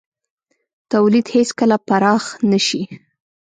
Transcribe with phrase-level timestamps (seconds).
[0.91, 2.81] تولید هېڅکله پراخ نه شي.